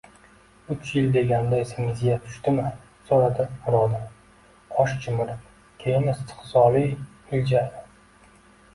Uch 0.75 0.93
yil 0.93 1.09
deganda, 1.17 1.59
esingizga 1.65 2.15
tushdimi, 2.23 2.65
so`radi 3.11 3.47
Mirodil 3.67 4.09
qosh 4.79 4.99
chimirib, 5.07 5.47
keyin 5.87 6.13
istehzoli 6.19 6.87
iljaydi 6.91 7.89